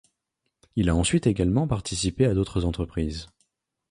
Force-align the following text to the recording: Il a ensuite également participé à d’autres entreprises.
Il 0.75 0.89
a 0.89 0.95
ensuite 0.95 1.27
également 1.27 1.67
participé 1.67 2.25
à 2.25 2.33
d’autres 2.33 2.65
entreprises. 2.65 3.27